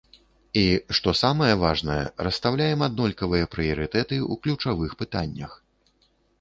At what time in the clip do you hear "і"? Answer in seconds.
0.61-0.61